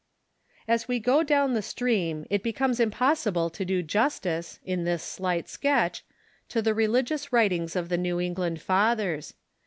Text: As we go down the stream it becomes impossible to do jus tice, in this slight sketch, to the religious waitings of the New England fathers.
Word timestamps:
As 0.67 0.87
we 0.87 0.97
go 0.99 1.21
down 1.21 1.53
the 1.53 1.61
stream 1.61 2.25
it 2.31 2.41
becomes 2.41 2.79
impossible 2.79 3.51
to 3.51 3.63
do 3.63 3.83
jus 3.83 4.17
tice, 4.17 4.59
in 4.65 4.83
this 4.83 5.03
slight 5.03 5.47
sketch, 5.47 6.03
to 6.49 6.59
the 6.59 6.73
religious 6.73 7.31
waitings 7.31 7.75
of 7.75 7.87
the 7.89 7.99
New 7.99 8.19
England 8.19 8.63
fathers. 8.63 9.35